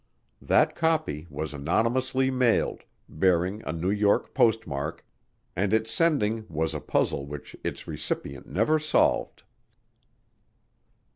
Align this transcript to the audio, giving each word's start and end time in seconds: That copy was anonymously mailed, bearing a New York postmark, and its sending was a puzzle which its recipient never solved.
That 0.41 0.75
copy 0.75 1.27
was 1.29 1.53
anonymously 1.53 2.31
mailed, 2.31 2.81
bearing 3.07 3.61
a 3.67 3.71
New 3.71 3.91
York 3.91 4.33
postmark, 4.33 5.05
and 5.55 5.75
its 5.75 5.91
sending 5.93 6.43
was 6.49 6.73
a 6.73 6.79
puzzle 6.81 7.27
which 7.27 7.55
its 7.63 7.87
recipient 7.87 8.47
never 8.47 8.79
solved. 8.79 9.43